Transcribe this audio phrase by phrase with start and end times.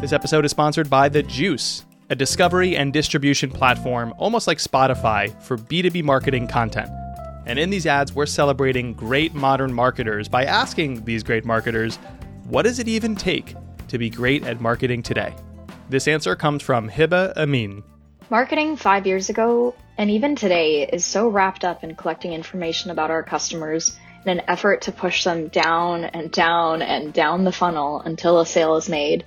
[0.00, 5.40] This episode is sponsored by The Juice, a discovery and distribution platform almost like Spotify
[5.42, 6.90] for B2B marketing content.
[7.46, 11.96] And in these ads, we're celebrating great modern marketers by asking these great marketers,
[12.44, 13.54] what does it even take
[13.88, 15.34] to be great at marketing today?
[15.88, 17.82] This answer comes from Hiba Amin.
[18.28, 23.10] Marketing five years ago and even today is so wrapped up in collecting information about
[23.10, 28.00] our customers in an effort to push them down and down and down the funnel
[28.00, 29.24] until a sale is made.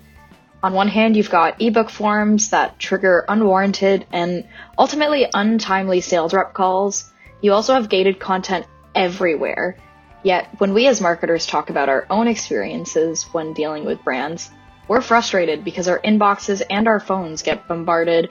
[0.65, 4.47] On one hand, you've got ebook forms that trigger unwarranted and
[4.79, 7.13] ultimately untimely sales rep calls.
[7.39, 9.77] You also have gated content everywhere.
[10.23, 14.49] Yet, when we as marketers talk about our own experiences when dealing with brands,
[14.87, 18.29] we're frustrated because our inboxes and our phones get bombarded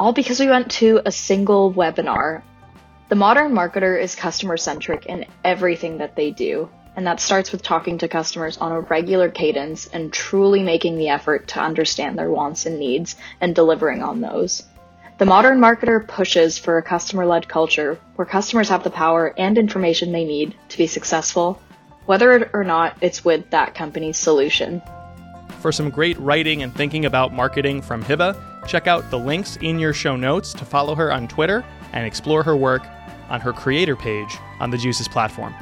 [0.00, 2.42] all because we went to a single webinar.
[3.08, 7.62] The modern marketer is customer centric in everything that they do, and that starts with
[7.62, 12.30] talking to customers on a regular cadence and truly making the effort to understand their
[12.30, 14.62] wants and needs and delivering on those.
[15.18, 19.56] The modern marketer pushes for a customer led culture where customers have the power and
[19.56, 21.62] information they need to be successful,
[22.06, 24.82] whether or not it's with that company's solution.
[25.60, 29.78] For some great writing and thinking about marketing from Hiba, check out the links in
[29.78, 32.84] your show notes to follow her on Twitter and explore her work
[33.28, 35.54] on her creator page on the Juices platform.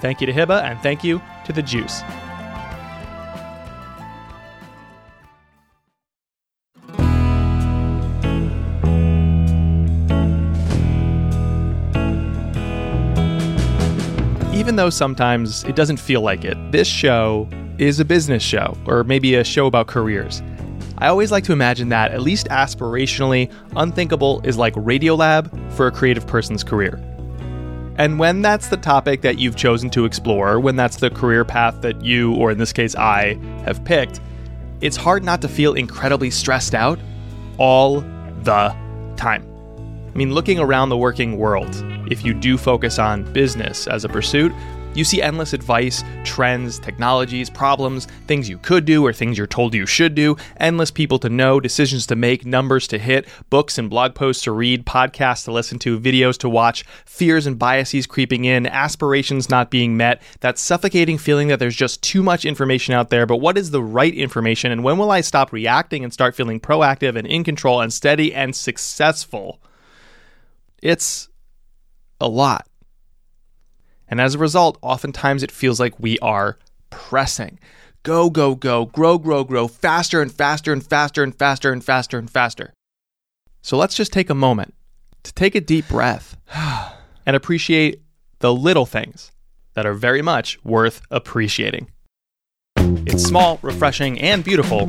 [0.00, 2.02] Thank you to Hiba and thank you to The Juice.
[14.54, 19.04] Even though sometimes it doesn't feel like it, this show is a business show, or
[19.04, 20.42] maybe a show about careers.
[20.98, 25.92] I always like to imagine that, at least aspirationally, Unthinkable is like Radiolab for a
[25.92, 27.00] creative person's career.
[27.98, 31.80] And when that's the topic that you've chosen to explore, when that's the career path
[31.82, 34.20] that you, or in this case I, have picked,
[34.80, 37.00] it's hard not to feel incredibly stressed out
[37.58, 38.00] all
[38.42, 38.74] the
[39.16, 39.44] time.
[40.06, 41.68] I mean, looking around the working world,
[42.08, 44.52] if you do focus on business as a pursuit,
[44.98, 49.72] you see endless advice, trends, technologies, problems, things you could do or things you're told
[49.72, 53.88] you should do, endless people to know, decisions to make, numbers to hit, books and
[53.88, 58.44] blog posts to read, podcasts to listen to, videos to watch, fears and biases creeping
[58.44, 63.10] in, aspirations not being met, that suffocating feeling that there's just too much information out
[63.10, 63.24] there.
[63.24, 66.58] But what is the right information and when will I stop reacting and start feeling
[66.60, 69.60] proactive and in control and steady and successful?
[70.82, 71.28] It's
[72.20, 72.67] a lot.
[74.10, 76.58] And as a result, oftentimes it feels like we are
[76.90, 77.58] pressing.
[78.02, 82.18] Go, go, go, grow, grow, grow, faster and faster and faster and faster and faster
[82.18, 82.72] and faster.
[83.60, 84.74] So let's just take a moment
[85.24, 86.36] to take a deep breath
[87.26, 88.02] and appreciate
[88.38, 89.32] the little things
[89.74, 91.90] that are very much worth appreciating.
[93.06, 94.88] It's small, refreshing, and beautiful.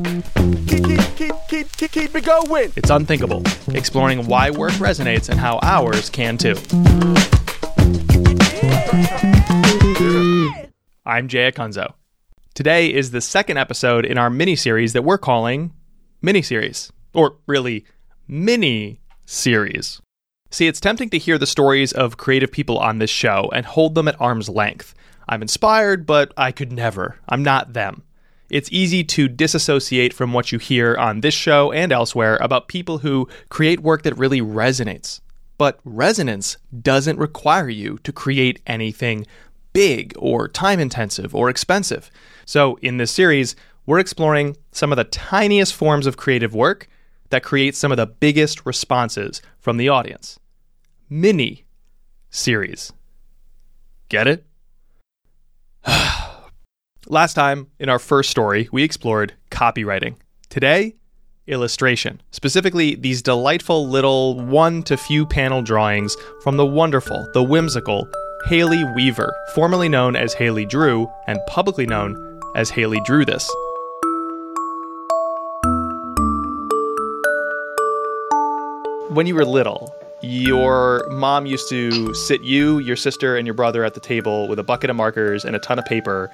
[0.66, 2.72] Keep, keep, keep, keep, keep it going.
[2.76, 6.54] It's unthinkable, exploring why work resonates and how ours can too.
[11.06, 11.92] I'm Jay Acunzo.
[12.54, 15.72] Today is the second episode in our mini series that we're calling
[16.22, 17.84] mini series, or really
[18.26, 20.00] mini series.
[20.50, 23.94] See, it's tempting to hear the stories of creative people on this show and hold
[23.94, 24.94] them at arm's length.
[25.28, 27.18] I'm inspired, but I could never.
[27.28, 28.02] I'm not them.
[28.50, 32.98] It's easy to disassociate from what you hear on this show and elsewhere about people
[32.98, 35.20] who create work that really resonates.
[35.60, 39.26] But resonance doesn't require you to create anything
[39.74, 42.10] big or time intensive or expensive.
[42.46, 46.88] So, in this series, we're exploring some of the tiniest forms of creative work
[47.28, 50.40] that create some of the biggest responses from the audience.
[51.10, 51.66] Mini
[52.30, 52.94] series.
[54.08, 54.46] Get it?
[57.06, 60.16] Last time, in our first story, we explored copywriting.
[60.48, 60.94] Today,
[61.50, 68.08] illustration, specifically these delightful little one to few panel drawings from the wonderful, the whimsical
[68.46, 73.48] Haley Weaver, formerly known as Haley Drew and publicly known as Haley Drew This.
[79.10, 83.84] When you were little, your mom used to sit you, your sister, and your brother
[83.84, 86.30] at the table with a bucket of markers and a ton of paper.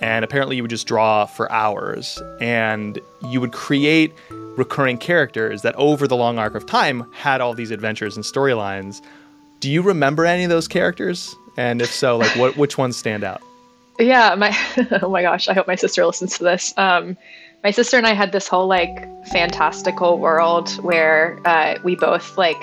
[0.00, 2.22] And apparently, you would just draw for hours.
[2.40, 2.98] And
[3.28, 4.12] you would create
[4.56, 9.02] recurring characters that, over the long arc of time, had all these adventures and storylines.
[9.60, 11.34] Do you remember any of those characters?
[11.56, 13.42] And if so, like, what which ones stand out?
[13.98, 14.56] Yeah, my
[15.02, 16.74] oh my gosh, I hope my sister listens to this.
[16.76, 17.16] Um,
[17.62, 22.60] my sister and I had this whole like fantastical world where uh, we both like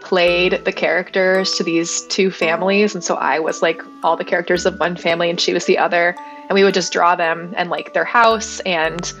[0.00, 4.64] played the characters to these two families, and so I was like all the characters
[4.66, 6.14] of one family, and she was the other,
[6.48, 9.12] and we would just draw them and like their house and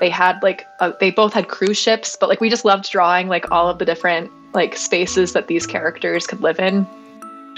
[0.00, 3.28] they had like a, they both had cruise ships, but like we just loved drawing
[3.28, 6.86] like all of the different like spaces that these characters could live in.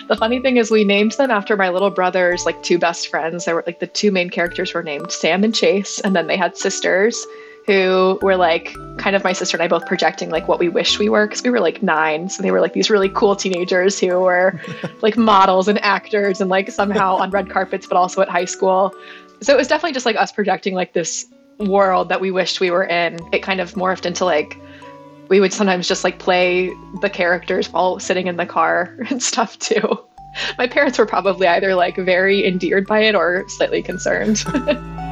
[0.09, 3.45] The funny thing is we named them after my little brother's like two best friends.
[3.45, 6.37] They were like the two main characters were named Sam and Chase, and then they
[6.37, 7.27] had sisters
[7.67, 10.99] who were like kind of my sister and I both projecting like what we wish
[10.99, 12.31] we were because we were like nine.
[12.31, 14.59] So they were like these really cool teenagers who were
[15.03, 18.95] like models and actors and like somehow on red carpets, but also at high school.
[19.43, 21.27] So it was definitely just like us projecting like this
[21.59, 23.19] world that we wished we were in.
[23.33, 24.59] It kind of morphed into like
[25.29, 26.73] we would sometimes just like play
[27.03, 29.99] the characters while sitting in the car and stuff too.
[30.57, 34.39] My parents were probably either like very endeared by it or slightly concerned.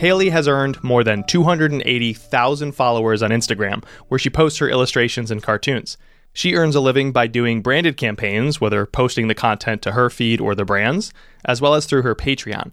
[0.00, 5.42] Haley has earned more than 280,000 followers on Instagram, where she posts her illustrations and
[5.42, 5.98] cartoons.
[6.32, 10.40] She earns a living by doing branded campaigns, whether posting the content to her feed
[10.40, 11.12] or the brands,
[11.44, 12.72] as well as through her Patreon.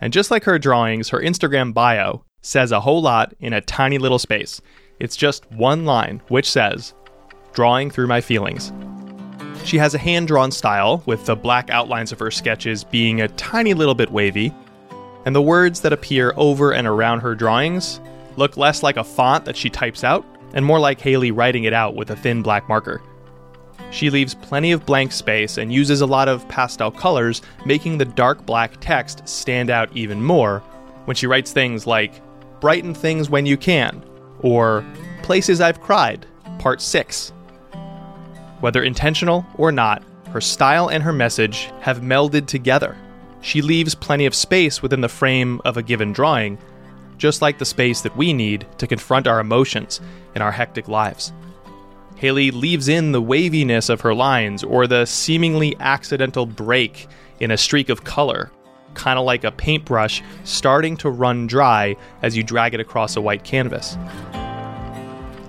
[0.00, 3.98] And just like her drawings, her Instagram bio says a whole lot in a tiny
[3.98, 4.60] little space.
[5.00, 6.94] It's just one line, which says,
[7.52, 8.72] Drawing through my feelings.
[9.64, 13.28] She has a hand drawn style, with the black outlines of her sketches being a
[13.28, 14.54] tiny little bit wavy,
[15.24, 18.00] and the words that appear over and around her drawings
[18.36, 21.72] look less like a font that she types out and more like Haley writing it
[21.72, 23.02] out with a thin black marker.
[23.96, 28.04] She leaves plenty of blank space and uses a lot of pastel colors, making the
[28.04, 30.60] dark black text stand out even more
[31.06, 32.20] when she writes things like,
[32.60, 34.04] Brighten things when you can,
[34.40, 34.84] or
[35.22, 36.26] Places I've Cried,
[36.58, 37.30] Part 6.
[38.60, 42.96] Whether intentional or not, her style and her message have melded together
[43.46, 46.58] she leaves plenty of space within the frame of a given drawing,
[47.16, 50.00] just like the space that we need to confront our emotions
[50.34, 51.32] in our hectic lives.
[52.16, 57.08] Haley leaves in the waviness of her lines or the seemingly accidental break
[57.40, 58.50] in a streak of color,
[58.94, 63.20] kind of like a paintbrush starting to run dry as you drag it across a
[63.20, 63.98] white canvas.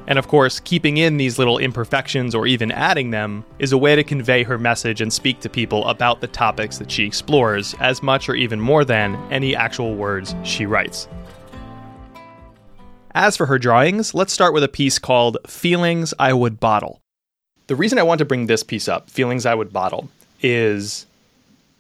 [0.08, 3.96] And of course, keeping in these little imperfections or even adding them is a way
[3.96, 8.04] to convey her message and speak to people about the topics that she explores, as
[8.04, 11.08] much or even more than any actual words she writes.
[13.20, 17.02] As for her drawings, let's start with a piece called Feelings I Would Bottle.
[17.66, 20.10] The reason I want to bring this piece up, Feelings I Would Bottle,
[20.44, 21.08] is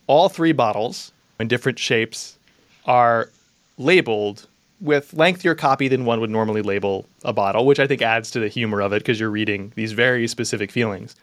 [0.07, 2.39] all three bottles in different shapes
[2.85, 3.29] are
[3.77, 4.47] labeled
[4.81, 8.39] with lengthier copy than one would normally label a bottle, which I think adds to
[8.39, 11.15] the humor of it because you're reading these very specific feelings.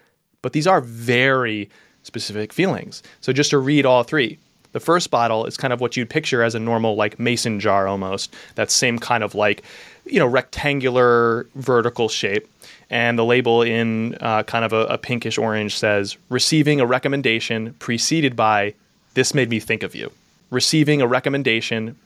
[0.43, 1.69] But these are very
[2.05, 3.03] specific feelings.
[3.21, 4.39] So just to read all three.
[4.75, 7.87] The first bottle is kind of what you'd picture as a normal like mason jar
[7.87, 8.35] almost.
[8.57, 9.63] That same kind of like,
[10.05, 12.51] you know, rectangular vertical shape.
[12.91, 17.75] And the label in uh, kind of a, a pinkish orange says, receiving a recommendation
[17.79, 18.75] preceded by,
[19.15, 20.11] this made me think of you.
[20.51, 21.97] Receiving a recommendation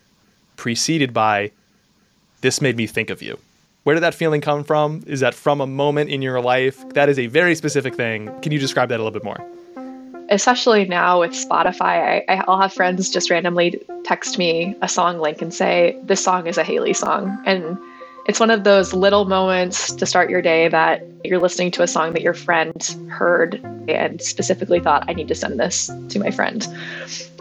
[0.56, 1.50] preceded by,
[2.42, 3.38] This made me think of you.
[3.84, 5.02] Where did that feeling come from?
[5.06, 6.86] Is that from a moment in your life?
[6.90, 8.30] That is a very specific thing.
[8.42, 9.42] Can you describe that a little bit more?
[10.30, 15.40] Especially now with Spotify, I, I'll have friends just randomly text me a song link
[15.40, 17.42] and say, This song is a Haley song.
[17.46, 17.78] And
[18.26, 21.86] it's one of those little moments to start your day that you're listening to a
[21.86, 23.54] song that your friend heard
[23.88, 26.66] and specifically thought, I need to send this to my friend.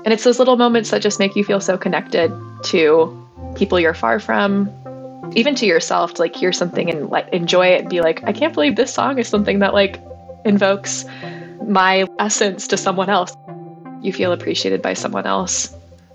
[0.05, 2.31] And it's those little moments that just make you feel so connected
[2.63, 4.71] to people you're far from,
[5.35, 8.31] even to yourself to like hear something and like enjoy it and be like, I
[8.31, 9.99] can't believe this song is something that like
[10.45, 11.03] invokes
[11.67, 13.35] my essence to someone else.
[14.01, 15.73] You feel appreciated by someone else.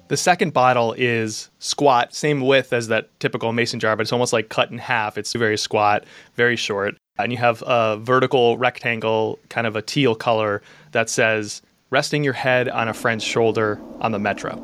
[0.08, 4.32] The second bottle is squat, same width as that typical mason jar, but it's almost
[4.32, 5.16] like cut in half.
[5.16, 6.04] It's very squat,
[6.34, 6.96] very short.
[7.18, 12.32] And you have a vertical rectangle, kind of a teal color, that says resting your
[12.32, 14.56] head on a friend's shoulder on the metro.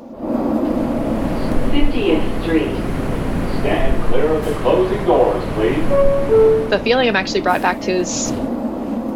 [1.71, 2.75] 50th Street.
[3.61, 6.69] Stand clear of the closing doors, please.
[6.69, 8.31] The feeling I'm actually brought back to is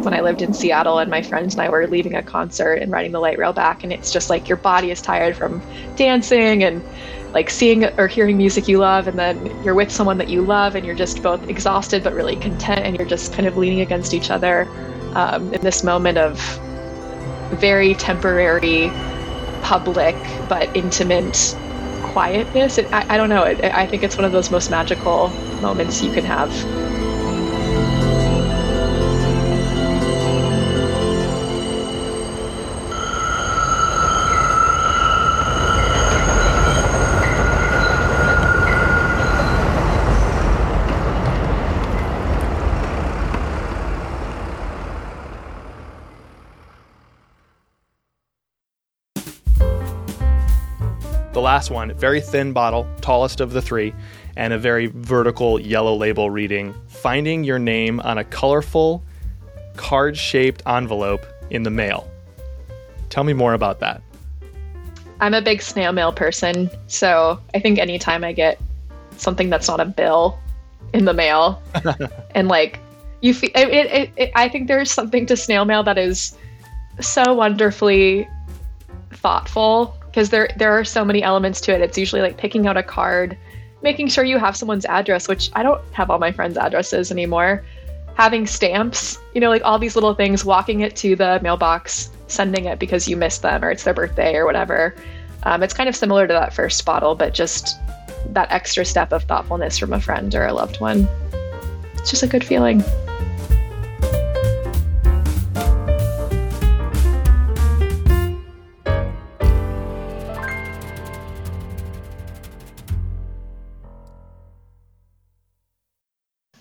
[0.04, 2.92] when I lived in Seattle and my friends and I were leaving a concert and
[2.92, 5.62] riding the light rail back, and it's just like your body is tired from
[5.96, 6.82] dancing and
[7.32, 10.76] like seeing or hearing music you love, and then you're with someone that you love,
[10.76, 14.14] and you're just both exhausted but really content, and you're just kind of leaning against
[14.14, 14.68] each other
[15.14, 16.38] um, in this moment of
[17.54, 18.90] very temporary,
[19.62, 20.14] public
[20.48, 21.56] but intimate
[22.02, 22.78] quietness.
[22.78, 23.42] It, I, I, don't know.
[23.42, 25.28] It, I think it's one of those most magical
[25.60, 26.50] moments you can have.
[51.54, 53.94] Last one, very thin bottle, tallest of the three,
[54.36, 59.04] and a very vertical yellow label reading Finding your name on a colorful,
[59.76, 62.10] card shaped envelope in the mail.
[63.08, 64.02] Tell me more about that.
[65.20, 68.58] I'm a big snail mail person, so I think anytime I get
[69.16, 70.36] something that's not a bill
[70.92, 71.62] in the mail,
[72.34, 72.80] and like
[73.20, 76.36] you, feel, it, it, it, I think there's something to snail mail that is
[77.00, 78.26] so wonderfully
[79.12, 81.80] thoughtful because there there are so many elements to it.
[81.80, 83.36] It's usually like picking out a card,
[83.82, 87.64] making sure you have someone's address, which I don't have all my friends' addresses anymore.
[88.14, 92.66] Having stamps, you know, like all these little things, walking it to the mailbox, sending
[92.66, 94.94] it because you missed them or it's their birthday or whatever.
[95.42, 97.76] Um, it's kind of similar to that first bottle, but just
[98.26, 101.08] that extra step of thoughtfulness from a friend or a loved one.
[101.94, 102.84] It's just a good feeling.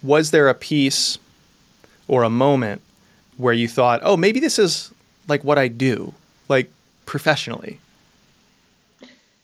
[0.04, 1.18] Was there a piece
[2.08, 2.82] or a moment
[3.38, 4.92] where you thought, oh, maybe this is
[5.28, 6.14] like what I do,
[6.50, 6.70] like
[7.06, 7.80] professionally?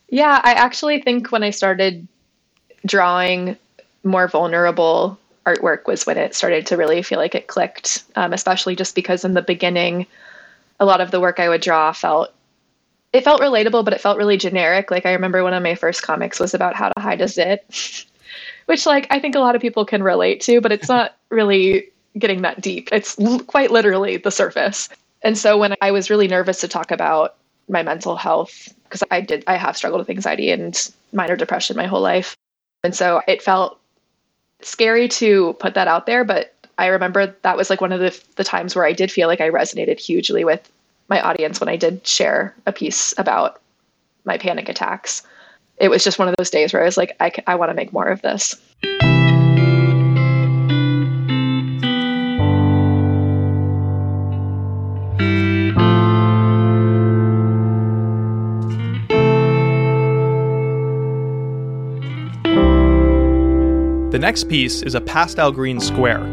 [0.09, 2.07] Yeah, I actually think when I started
[2.85, 3.55] drawing
[4.03, 8.75] more vulnerable artwork was when it started to really feel like it clicked, um, especially
[8.75, 10.05] just because in the beginning,
[10.79, 12.33] a lot of the work I would draw felt
[13.11, 14.91] it felt relatable, but it felt really generic.
[14.91, 17.65] Like I remember one of my first comics was about how to hide a zit,
[18.65, 21.89] which like I think a lot of people can relate to, but it's not really
[22.17, 22.89] getting that deep.
[22.91, 24.89] It's l- quite literally the surface.
[25.21, 27.35] And so when I was really nervous to talk about
[27.67, 31.85] my mental health, because I did, I have struggled with anxiety and minor depression my
[31.85, 32.35] whole life.
[32.83, 33.79] And so it felt
[34.61, 36.23] scary to put that out there.
[36.23, 39.27] But I remember that was like one of the, the times where I did feel
[39.27, 40.69] like I resonated hugely with
[41.09, 43.61] my audience when I did share a piece about
[44.25, 45.23] my panic attacks.
[45.79, 47.73] It was just one of those days where I was like, I, I want to
[47.73, 48.55] make more of this.
[64.11, 66.23] The next piece is a pastel green square,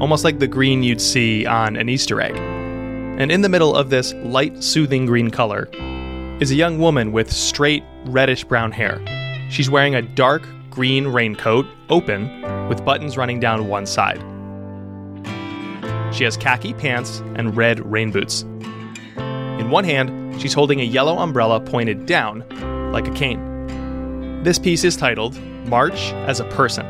[0.00, 2.36] almost like the green you'd see on an Easter egg.
[2.36, 5.70] And in the middle of this light, soothing green color
[6.42, 9.00] is a young woman with straight, reddish brown hair.
[9.48, 14.18] She's wearing a dark green raincoat, open, with buttons running down one side.
[16.12, 18.42] She has khaki pants and red rain boots.
[18.42, 22.42] In one hand, she's holding a yellow umbrella pointed down,
[22.90, 24.42] like a cane.
[24.42, 26.84] This piece is titled March as a Person.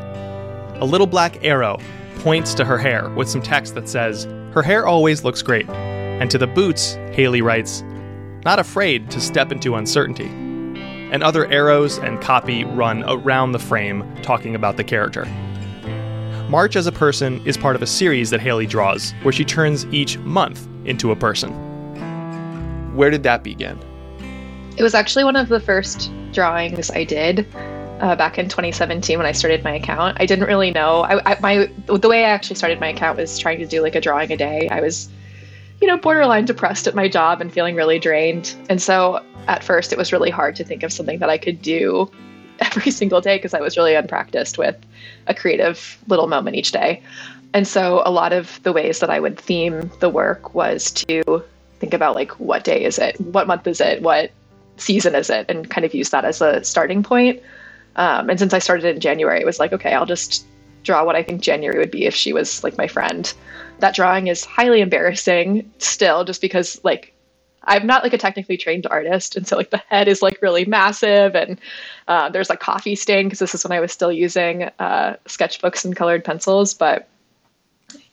[0.81, 1.77] A little black arrow
[2.21, 5.69] points to her hair with some text that says, Her hair always looks great.
[5.69, 7.83] And to the boots, Haley writes,
[8.45, 10.27] Not afraid to step into uncertainty.
[10.27, 15.25] And other arrows and copy run around the frame talking about the character.
[16.49, 19.85] March as a Person is part of a series that Haley draws, where she turns
[19.87, 21.51] each month into a person.
[22.95, 23.79] Where did that begin?
[24.77, 27.47] It was actually one of the first drawings I did
[28.01, 30.17] uh, back in 2017 when I started my account.
[30.19, 31.01] I didn't really know.
[31.03, 33.95] I, I, my the way I actually started my account was trying to do like
[33.95, 34.67] a drawing a day.
[34.69, 35.09] I was,
[35.83, 38.55] you know, borderline depressed at my job and feeling really drained.
[38.69, 41.61] And so at first, it was really hard to think of something that I could
[41.61, 42.09] do
[42.59, 44.77] every single day because I was really unpracticed with
[45.27, 47.03] a creative little moment each day.
[47.53, 51.43] And so a lot of the ways that I would theme the work was to
[51.79, 54.31] think about like what day is it, what month is it, what
[54.77, 57.41] season is it, and kind of use that as a starting point.
[57.97, 60.45] Um, and since I started in January, it was like, okay, I'll just
[60.83, 63.33] draw what I think January would be if she was like my friend.
[63.83, 67.13] That drawing is highly embarrassing still, just because like
[67.65, 70.63] I'm not like a technically trained artist, and so like the head is like really
[70.63, 71.59] massive, and
[72.07, 75.83] uh, there's like coffee stain because this is when I was still using uh, sketchbooks
[75.83, 77.09] and colored pencils, but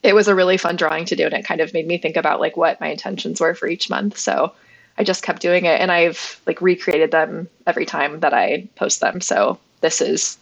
[0.03, 2.17] it was a really fun drawing to do, and it kind of made me think
[2.17, 4.19] about like what my intentions were for each month.
[4.19, 4.53] So
[4.99, 8.99] I just kept doing it, and I've like recreated them every time that I post
[8.99, 9.21] them.
[9.21, 10.37] So this is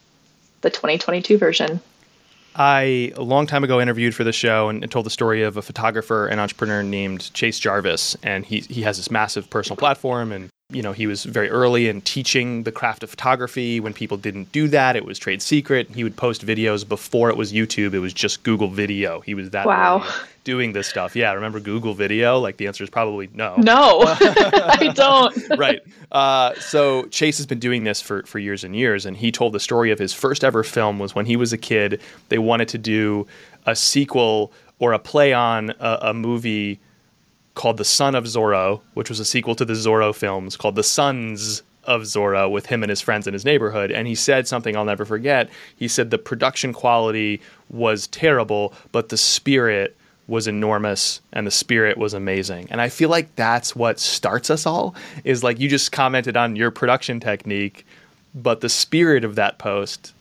[0.63, 1.83] the 2022 version.
[2.59, 5.57] I a long time ago interviewed for the show and, and, told the story of
[5.57, 10.33] a photographer and entrepreneur named Chase Jarvis, and he he has this massive personal platform,
[10.33, 13.81] and you know he was very early in teaching the craft of photography.
[13.81, 15.89] When people didn't do that, it was trade secret.
[15.91, 19.21] He would post videos before it was YouTube; it was just Google Video.
[19.21, 20.07] He was that wow
[20.45, 21.17] doing this stuff.
[21.17, 22.39] Yeah, remember Google Video?
[22.39, 23.55] Like the answer is probably no.
[23.69, 25.35] No, I don't.
[25.59, 25.81] right.
[26.13, 29.55] Uh, so Chase has been doing this for for years and years, and he told
[29.55, 32.01] the story of his first ever film was when he was a kid.
[32.29, 33.27] They wanted to do
[33.65, 36.79] a sequel or a play on a, a movie
[37.59, 40.85] called The Son of Zorro, which was a sequel to the Zorro films called The
[40.85, 44.77] Sons of Zora with him and his friends in his neighborhood, and he said something
[44.77, 45.51] I'll never forget.
[45.75, 49.97] He said the production quality was terrible, but the spirit
[50.29, 52.69] was enormous and the spirit was amazing.
[52.71, 56.55] And I feel like that's what starts us all is like you just commented on
[56.55, 57.85] your production technique,
[58.37, 60.13] but the spirit of that post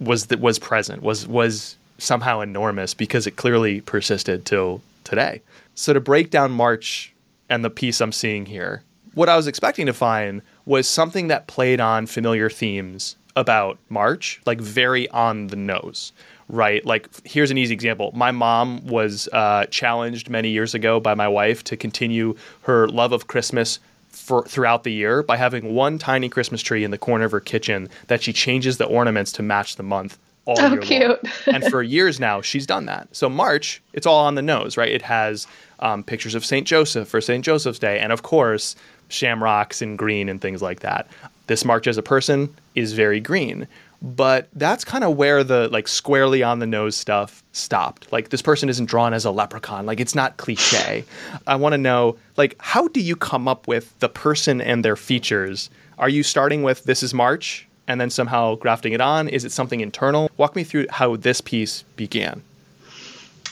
[0.00, 5.40] was that was present, was was somehow enormous because it clearly persisted till today.
[5.74, 7.12] So to break down March
[7.48, 8.82] and the piece I'm seeing here,
[9.14, 14.40] what I was expecting to find was something that played on familiar themes about March,
[14.46, 16.12] like very on the nose,
[16.48, 16.84] right?
[16.84, 18.12] Like, here's an easy example.
[18.14, 23.12] My mom was uh, challenged many years ago by my wife to continue her love
[23.12, 27.24] of Christmas for throughout the year by having one tiny Christmas tree in the corner
[27.24, 30.80] of her kitchen that she changes the ornaments to match the month all Oh, year
[30.80, 31.24] cute.
[31.46, 31.54] long.
[31.54, 33.08] and for years now, she's done that.
[33.12, 34.90] So March, it's all on the nose, right?
[34.90, 35.46] It has
[35.80, 38.76] um, pictures of Saint Joseph for Saint Joseph's Day, and of course,
[39.08, 41.08] shamrocks and green and things like that.
[41.46, 43.66] This March as a person is very green,
[44.00, 48.10] but that's kind of where the like squarely on the nose stuff stopped.
[48.12, 49.84] Like this person isn't drawn as a leprechaun.
[49.86, 51.04] Like it's not cliche.
[51.46, 54.96] I want to know like how do you come up with the person and their
[54.96, 55.68] features?
[55.98, 59.28] Are you starting with this is March and then somehow grafting it on?
[59.28, 60.30] Is it something internal?
[60.36, 62.42] Walk me through how this piece began.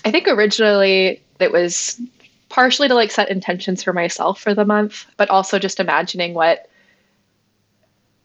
[0.05, 2.01] I think originally it was
[2.49, 6.69] partially to like set intentions for myself for the month, but also just imagining what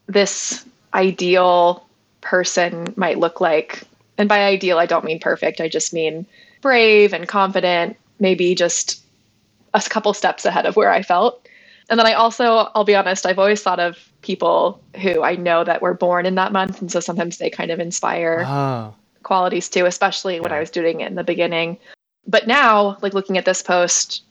[0.07, 1.85] this ideal
[2.21, 3.83] person might look like.
[4.17, 5.61] And by ideal, I don't mean perfect.
[5.61, 6.25] I just mean
[6.61, 9.01] brave and confident, maybe just
[9.73, 11.47] a couple steps ahead of where I felt.
[11.89, 13.97] And then I also, I'll be honest, I've always thought of
[14.27, 16.81] people who I know that were born in that month.
[16.81, 18.93] And so sometimes they kind of inspire Ah,
[19.23, 21.77] qualities too, especially when I was doing it in the beginning.
[22.27, 24.23] But now, like looking at this post,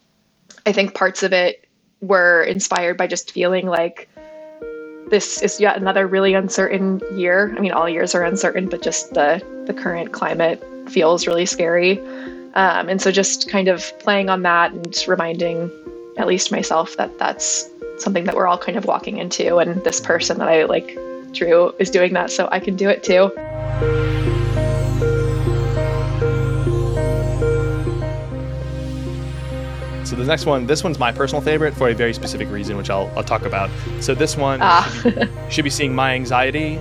[0.67, 1.67] I think parts of it
[2.03, 4.09] were inspired by just feeling like
[5.09, 7.55] this is yet another really uncertain year.
[7.57, 11.99] I mean, all years are uncertain, but just the the current climate feels really scary.
[12.55, 15.71] Um, and so, just kind of playing on that and reminding,
[16.19, 19.59] at least myself, that that's something that we're all kind of walking into.
[19.59, 20.97] And this person that I like
[21.33, 23.31] drew is doing that, so I can do it too.
[30.05, 32.91] So the next one, this one's my personal favorite for a very specific reason, which
[32.91, 33.71] I'll, I'll talk about.
[34.01, 34.89] So this one Ah.
[35.03, 36.79] should, be, should be seeing my anxiety,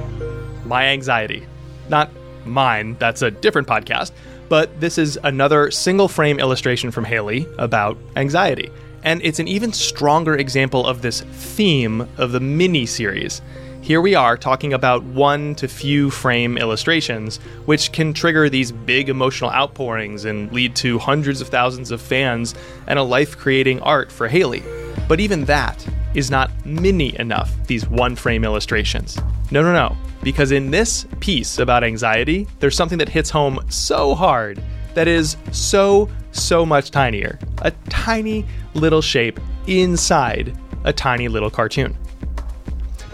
[0.64, 1.44] my anxiety,
[1.90, 2.12] not
[2.46, 2.96] mine.
[3.00, 4.12] That's a different podcast.
[4.48, 8.70] But this is another single frame illustration from Haley about anxiety.
[9.06, 13.44] And it's an even stronger example of this theme of the mini series.
[13.82, 19.10] Here we are talking about one to few frame illustrations, which can trigger these big
[19.10, 22.56] emotional outpourings and lead to hundreds of thousands of fans
[22.88, 24.64] and a life creating art for Haley.
[25.08, 29.20] But even that is not mini enough, these one frame illustrations.
[29.52, 29.96] No, no, no.
[30.24, 34.60] Because in this piece about anxiety, there's something that hits home so hard
[34.96, 37.40] that is so, so much tinier.
[37.62, 41.98] A tiny little shape inside a tiny little cartoon.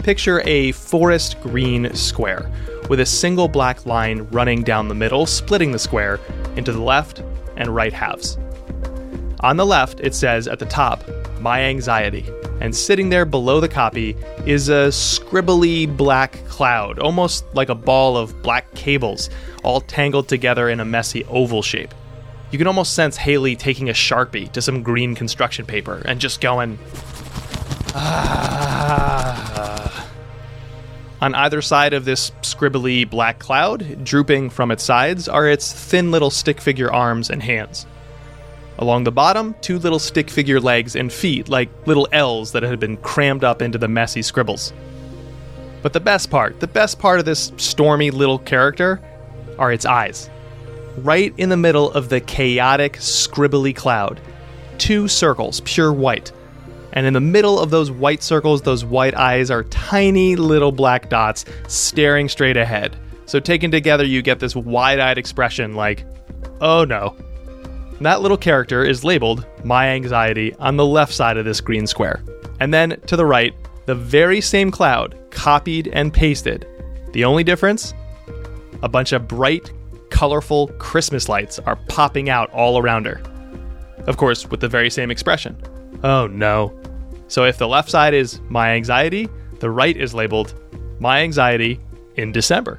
[0.02, 2.50] Picture a forest green square
[2.88, 6.18] with a single black line running down the middle, splitting the square
[6.56, 7.22] into the left
[7.56, 8.36] and right halves.
[9.40, 11.02] On the left, it says at the top,
[11.40, 12.28] My Anxiety,
[12.60, 18.16] and sitting there below the copy is a scribbly black cloud, almost like a ball
[18.16, 19.30] of black cables,
[19.64, 21.92] all tangled together in a messy oval shape.
[22.52, 26.42] You can almost sense Haley taking a sharpie to some green construction paper and just
[26.42, 26.78] going,
[27.94, 28.92] ah.
[31.22, 36.10] On either side of this scribbly black cloud, drooping from its sides, are its thin
[36.10, 37.86] little stick figure arms and hands.
[38.76, 42.80] Along the bottom, two little stick figure legs and feet, like little L's that had
[42.80, 44.74] been crammed up into the messy scribbles.
[45.80, 49.00] But the best part, the best part of this stormy little character,
[49.58, 50.28] are its eyes.
[50.98, 54.20] Right in the middle of the chaotic, scribbly cloud,
[54.78, 56.32] two circles, pure white.
[56.92, 61.08] And in the middle of those white circles, those white eyes are tiny little black
[61.08, 62.96] dots staring straight ahead.
[63.24, 66.04] So taken together, you get this wide eyed expression like,
[66.60, 67.16] oh no.
[68.00, 72.22] That little character is labeled My Anxiety on the left side of this green square.
[72.60, 73.54] And then to the right,
[73.86, 76.66] the very same cloud, copied and pasted.
[77.12, 77.94] The only difference?
[78.82, 79.72] A bunch of bright,
[80.12, 83.20] colorful Christmas lights are popping out all around her.
[84.06, 85.56] Of course, with the very same expression.
[86.04, 86.72] Oh no.
[87.28, 89.28] So if the left side is My Anxiety,
[89.60, 90.54] the right is labeled
[91.00, 91.80] My Anxiety
[92.16, 92.78] in December.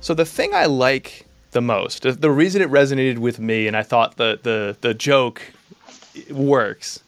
[0.00, 3.82] So the thing I like the most, the- reason it resonated with me and I
[3.82, 5.40] thought the the the joke
[6.30, 7.00] works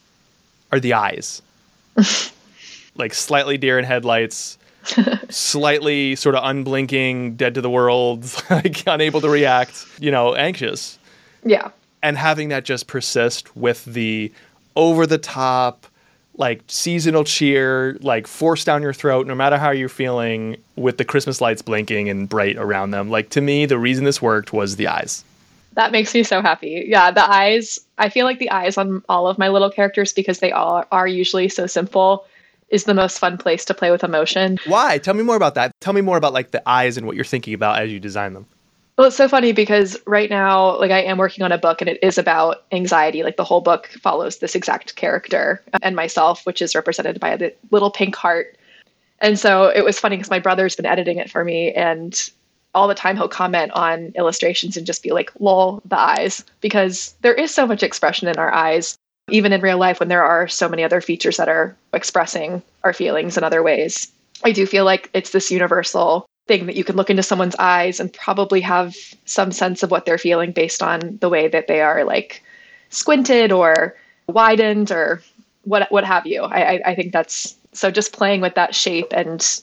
[0.73, 1.43] are the eyes.
[2.97, 4.57] like slightly deer in headlights,
[5.29, 10.99] slightly sort of unblinking, dead to the world, like unable to react, you know, anxious.
[11.45, 11.71] Yeah.
[12.03, 14.33] And having that just persist with the
[14.77, 15.87] over the top,
[16.37, 21.05] like seasonal cheer, like forced down your throat, no matter how you're feeling, with the
[21.05, 23.11] Christmas lights blinking and bright around them.
[23.11, 25.25] Like to me, the reason this worked was the eyes.
[25.75, 26.85] That makes me so happy.
[26.89, 30.41] Yeah, the eyes, I feel like the eyes on all of my little characters, because
[30.41, 32.25] they all are usually so simple,
[32.71, 34.59] is the most fun place to play with emotion.
[34.67, 34.99] Why?
[34.99, 35.73] Tell me more about that.
[35.81, 38.35] Tell me more about like the eyes and what you're thinking about as you design
[38.35, 38.47] them.
[38.97, 41.89] Well, it's so funny because right now, like I am working on a book and
[41.89, 43.23] it is about anxiety.
[43.23, 47.37] Like the whole book follows this exact character uh, and myself, which is represented by
[47.37, 48.59] the little pink heart.
[49.21, 52.31] And so it was funny because my brother's been editing it for me and
[52.75, 57.15] all the time he'll comment on illustrations and just be like, lol, the eyes, because
[57.23, 58.99] there is so much expression in our eyes,
[59.31, 62.93] even in real life when there are so many other features that are expressing our
[62.93, 64.11] feelings in other ways.
[64.45, 68.01] I do feel like it's this universal thing that you can look into someone's eyes
[68.01, 71.81] and probably have some sense of what they're feeling based on the way that they
[71.81, 72.43] are like
[72.89, 73.95] squinted or
[74.27, 75.23] widened or
[75.65, 76.43] what what have you.
[76.43, 79.61] I, I, I think that's so just playing with that shape and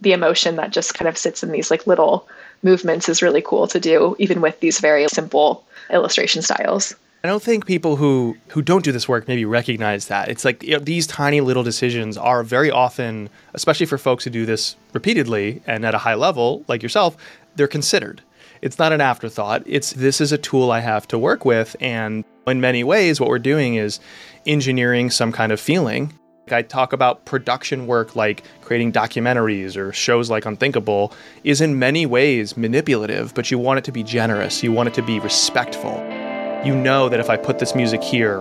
[0.00, 2.28] the emotion that just kind of sits in these like little
[2.62, 6.94] movements is really cool to do, even with these very simple illustration styles.
[7.24, 10.28] I don't think people who who don't do this work maybe recognize that.
[10.28, 14.30] It's like you know, these tiny little decisions are very often, especially for folks who
[14.30, 17.16] do this repeatedly and at a high level, like yourself,
[17.56, 18.20] they're considered.
[18.60, 19.62] It's not an afterthought.
[19.64, 23.30] It's this is a tool I have to work with, and in many ways, what
[23.30, 24.00] we're doing is
[24.44, 26.12] engineering some kind of feeling.
[26.50, 32.04] I talk about production work like creating documentaries or shows like Unthinkable is in many
[32.04, 34.62] ways manipulative, but you want it to be generous.
[34.62, 36.23] You want it to be respectful
[36.64, 38.38] you know that if I put this music here,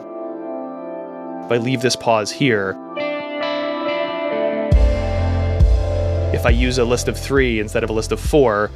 [1.45, 2.77] if I leave this pause here,
[6.33, 8.71] if I use a list of three instead of a list of four,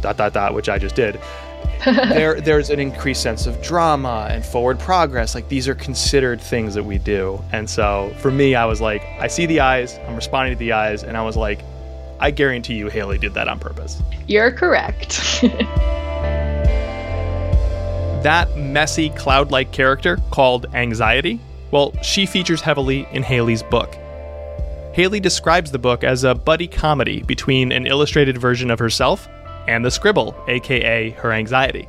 [0.00, 1.20] dot dot dot, which I just did,
[1.84, 5.34] there there's an increased sense of drama and forward progress.
[5.34, 7.42] Like these are considered things that we do.
[7.52, 10.72] And so for me, I was like, I see the eyes, I'm responding to the
[10.72, 11.60] eyes, and I was like,
[12.18, 14.02] I guarantee you Haley did that on purpose.
[14.26, 15.44] You're correct.
[18.22, 23.94] That messy cloud like character, called Anxiety, well, she features heavily in Haley's book.
[24.92, 29.28] Haley describes the book as a buddy comedy between an illustrated version of herself
[29.68, 31.86] and the scribble, aka her anxiety.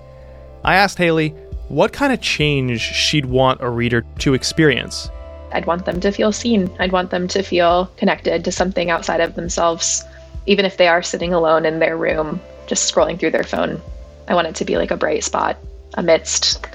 [0.63, 1.29] I asked Haley
[1.67, 5.09] what kind of change she'd want a reader to experience.
[5.51, 6.69] I'd want them to feel seen.
[6.77, 10.05] I'd want them to feel connected to something outside of themselves,
[10.45, 13.81] even if they are sitting alone in their room, just scrolling through their phone.
[14.27, 15.57] I want it to be like a bright spot
[15.95, 16.65] amidst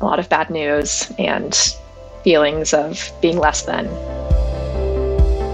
[0.00, 1.76] a lot of bad news and
[2.22, 3.88] feelings of being less than.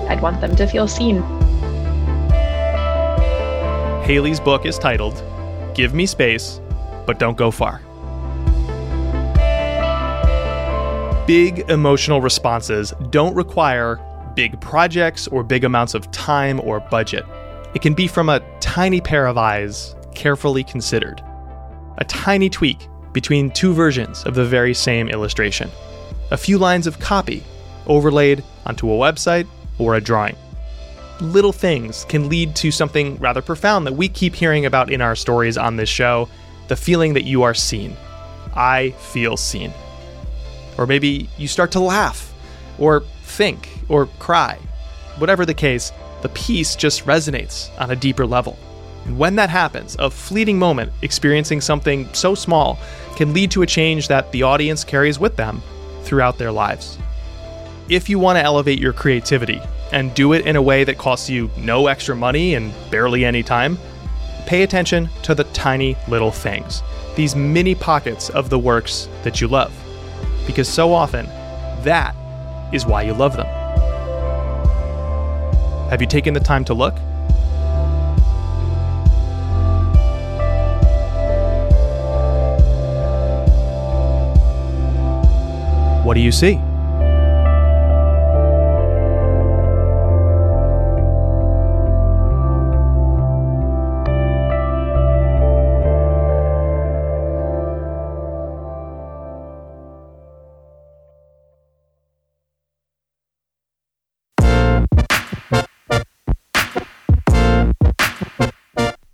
[0.09, 1.23] I'd want them to feel seen.
[4.05, 5.23] Haley's book is titled
[5.75, 6.61] Give Me Space,
[7.07, 7.81] but Don't Go Far.
[11.27, 13.99] Big emotional responses don't require
[14.35, 17.25] big projects or big amounts of time or budget.
[17.75, 21.23] It can be from a tiny pair of eyes, carefully considered
[21.99, 25.71] a tiny tweak between two versions of the very same illustration,
[26.31, 27.43] a few lines of copy
[27.87, 29.47] overlaid onto a website
[29.79, 30.37] or a drawing.
[31.21, 35.15] Little things can lead to something rather profound that we keep hearing about in our
[35.15, 36.29] stories on this show
[36.69, 37.97] the feeling that you are seen.
[38.55, 39.73] I feel seen.
[40.77, 42.33] Or maybe you start to laugh,
[42.79, 44.59] or think, or cry.
[45.19, 48.59] Whatever the case, the piece just resonates on a deeper level.
[49.05, 52.79] And when that happens, a fleeting moment experiencing something so small
[53.17, 55.63] can lead to a change that the audience carries with them
[56.03, 56.99] throughout their lives.
[57.89, 59.61] If you want to elevate your creativity
[59.93, 63.43] and do it in a way that costs you no extra money and barely any
[63.43, 63.79] time,
[64.47, 66.83] pay attention to the tiny little things,
[67.15, 69.73] these mini pockets of the works that you love.
[70.47, 71.27] Because so often,
[71.85, 72.17] that
[72.73, 73.47] is why you love them.
[75.91, 76.97] Have you taken the time to look?
[86.05, 86.61] What do you see?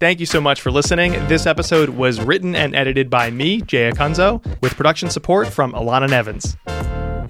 [0.00, 1.12] Thank you so much for listening.
[1.28, 6.08] This episode was written and edited by me, Jay Acunzo, with production support from Alana
[6.08, 6.56] Nevins.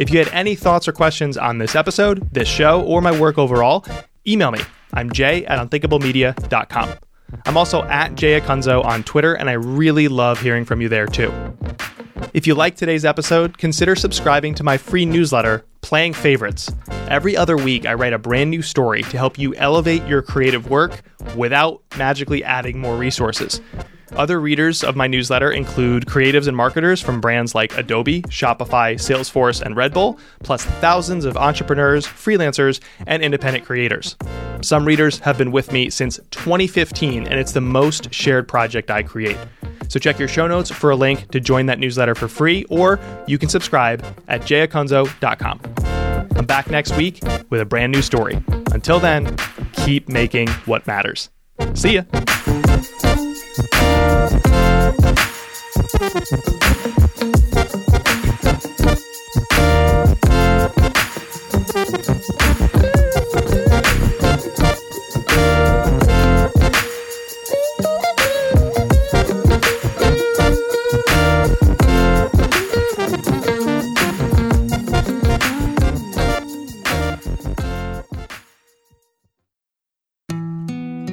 [0.01, 3.37] If you had any thoughts or questions on this episode, this show, or my work
[3.37, 3.85] overall,
[4.27, 4.61] email me.
[4.95, 6.95] I'm jay at unthinkablemedia.com.
[7.45, 11.05] I'm also at Jay Acunzo on Twitter, and I really love hearing from you there
[11.05, 11.31] too.
[12.33, 16.73] If you like today's episode, consider subscribing to my free newsletter, Playing Favorites.
[17.09, 20.71] Every other week, I write a brand new story to help you elevate your creative
[20.71, 21.03] work
[21.37, 23.61] without magically adding more resources.
[24.17, 29.63] Other readers of my newsletter include creatives and marketers from brands like Adobe, Shopify, Salesforce,
[29.63, 34.17] and Red Bull, plus thousands of entrepreneurs, freelancers, and independent creators.
[34.63, 39.03] Some readers have been with me since 2015, and it's the most shared project I
[39.03, 39.39] create.
[39.89, 43.01] So check your show notes for a link to join that newsletter for free, or
[43.27, 45.61] you can subscribe at jayacunzo.com.
[46.37, 47.21] I'm back next week
[47.51, 48.43] with a brand new story.
[48.73, 49.37] Until then,
[49.73, 51.31] keep making what matters.
[51.75, 52.05] See ya.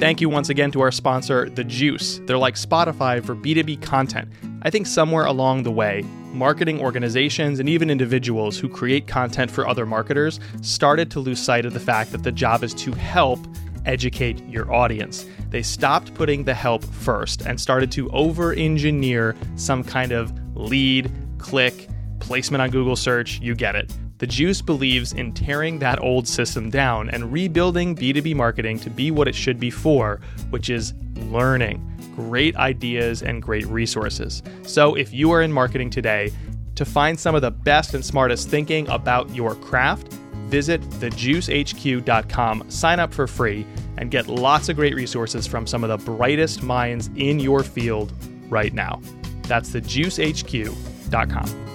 [0.08, 2.22] Thank you once again to our sponsor, The Juice.
[2.24, 4.32] They're like Spotify for B2B content.
[4.62, 6.00] I think somewhere along the way,
[6.32, 11.66] marketing organizations and even individuals who create content for other marketers started to lose sight
[11.66, 13.38] of the fact that the job is to help
[13.84, 15.26] educate your audience.
[15.50, 21.12] They stopped putting the help first and started to over engineer some kind of lead,
[21.36, 21.86] click,
[22.18, 23.92] placement on Google search, you get it.
[24.18, 29.12] The Juice believes in tearing that old system down and rebuilding B2B marketing to be
[29.12, 30.92] what it should be for, which is
[31.30, 31.80] learning,
[32.16, 34.42] great ideas, and great resources.
[34.64, 36.32] So if you are in marketing today,
[36.74, 40.12] to find some of the best and smartest thinking about your craft,
[40.48, 43.64] visit thejuicehq.com, sign up for free,
[43.98, 48.12] and get lots of great resources from some of the brightest minds in your field
[48.48, 49.00] right now.
[49.42, 51.67] That's thejuicehq.com.